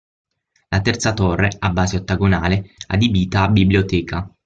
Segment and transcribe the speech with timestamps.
[0.69, 4.35] La terza torre, a base ottagonale, adibita a biblioteca.